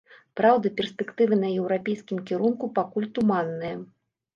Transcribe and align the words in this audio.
Праўда, 0.39 0.71
перспектывы 0.79 1.39
на 1.43 1.53
еўрапейскім 1.59 2.25
кірунку 2.33 2.75
пакуль 2.79 3.11
туманныя. 3.17 3.75